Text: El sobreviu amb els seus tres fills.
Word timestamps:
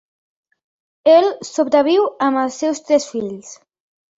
El 1.17 1.27
sobreviu 1.49 2.09
amb 2.29 2.43
els 2.45 2.59
seus 2.63 2.85
tres 2.89 3.07
fills. 3.15 3.57